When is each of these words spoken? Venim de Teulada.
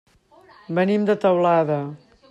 Venim 0.79 1.05
de 1.11 1.17
Teulada. 1.27 1.81